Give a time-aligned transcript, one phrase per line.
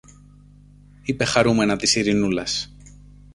[1.03, 2.75] είπε χαρούμενα της Ειρηνούλας